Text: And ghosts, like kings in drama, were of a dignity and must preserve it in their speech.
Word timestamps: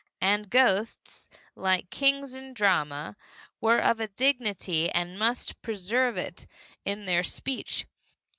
And 0.19 0.49
ghosts, 0.49 1.29
like 1.55 1.91
kings 1.91 2.33
in 2.33 2.55
drama, 2.55 3.15
were 3.59 3.77
of 3.79 3.99
a 3.99 4.07
dignity 4.07 4.89
and 4.89 5.19
must 5.19 5.61
preserve 5.61 6.17
it 6.17 6.47
in 6.83 7.05
their 7.05 7.21
speech. 7.21 7.85